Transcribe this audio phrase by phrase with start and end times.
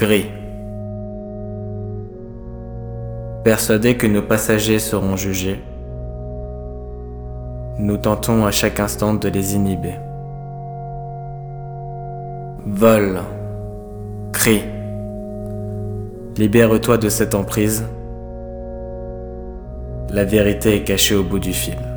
[0.00, 0.30] gris.
[3.44, 5.60] Persuadés que nos passagers seront jugés,
[7.78, 9.96] nous tentons à chaque instant de les inhiber.
[12.66, 13.20] Vol,
[14.32, 14.64] crie,
[16.38, 17.84] libère-toi de cette emprise.
[20.10, 21.89] La vérité est cachée au bout du fil.